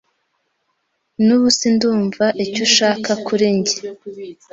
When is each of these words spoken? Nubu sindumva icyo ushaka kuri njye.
Nubu 1.25 1.47
sindumva 1.57 2.25
icyo 2.43 2.61
ushaka 2.67 3.11
kuri 3.25 3.45
njye. 3.57 3.77